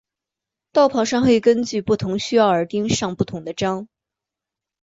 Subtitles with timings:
[0.71, 3.87] 道袍上会根据不同需要而钉上不同的章。